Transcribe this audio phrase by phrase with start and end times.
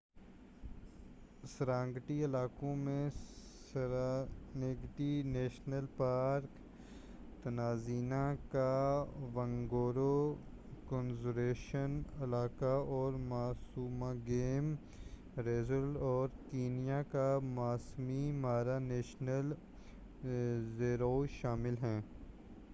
[1.47, 3.09] Serengeti علاقوں میں
[3.73, 6.59] Serengeti national park
[7.43, 9.05] Tanzania کا
[9.33, 10.35] ونگورو
[10.89, 14.73] کنزرویشن علاقہ اور ماسوا گیم
[15.37, 19.51] ریزرو اور کینیا کا ماسائی مارا نیشنل
[20.23, 21.99] ریزرو شامل ہیں